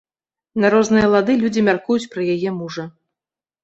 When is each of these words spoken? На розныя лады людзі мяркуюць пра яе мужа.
На 0.63 0.71
розныя 0.75 1.11
лады 1.17 1.37
людзі 1.43 1.67
мяркуюць 1.69 2.01
пра 2.17 2.21
яе 2.37 2.49
мужа. 2.61 2.83